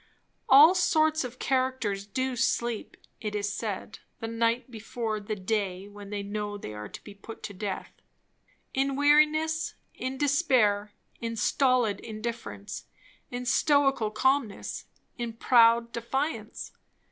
All 0.49 0.73
sorts 0.73 1.23
of 1.23 1.37
characters 1.37 2.07
do 2.07 2.35
sleep, 2.35 2.97
it 3.19 3.35
is 3.35 3.53
said, 3.53 3.99
the 4.19 4.27
night 4.27 4.71
before 4.71 5.19
the 5.19 5.35
day 5.35 5.87
when 5.87 6.09
they 6.09 6.23
know 6.23 6.57
they 6.57 6.73
are 6.73 6.89
to 6.89 7.03
be 7.03 7.13
put 7.13 7.43
to 7.43 7.53
death; 7.53 7.91
in 8.73 8.95
weariness, 8.95 9.75
in 9.93 10.17
despair, 10.17 10.91
in 11.19 11.35
stolid 11.35 11.99
indifference, 11.99 12.85
in 13.29 13.45
stoical 13.45 14.09
calmness, 14.09 14.87
in 15.19 15.33
proud 15.33 15.91
defiance. 15.91 16.71